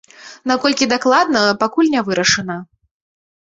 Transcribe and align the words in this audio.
Наколькі 0.51 0.87
дакладна, 0.93 1.43
пакуль 1.65 1.93
не 1.95 2.01
вырашана. 2.11 2.59